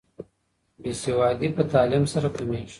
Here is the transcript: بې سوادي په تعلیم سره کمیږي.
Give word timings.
بې 0.81 0.91
سوادي 1.03 1.49
په 1.57 1.63
تعلیم 1.73 2.03
سره 2.13 2.27
کمیږي. 2.35 2.69